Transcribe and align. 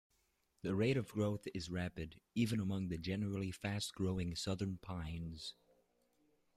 The 0.63 0.73
rate 0.73 0.97
of 0.97 1.11
growth 1.11 1.47
is 1.53 1.69
rapid, 1.69 2.19
even 2.33 2.59
among 2.59 2.87
the 2.87 2.97
generally 2.97 3.51
fast-growing 3.51 4.35
southern 4.35 4.79
pines. 4.79 5.53